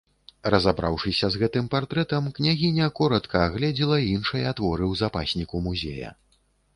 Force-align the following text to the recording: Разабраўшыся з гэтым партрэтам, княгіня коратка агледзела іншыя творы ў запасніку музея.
Разабраўшыся 0.53 1.27
з 1.33 1.41
гэтым 1.41 1.67
партрэтам, 1.73 2.29
княгіня 2.37 2.87
коратка 2.99 3.43
агледзела 3.49 3.99
іншыя 4.15 4.55
творы 4.61 4.85
ў 4.91 5.01
запасніку 5.03 5.55
музея. 5.67 6.09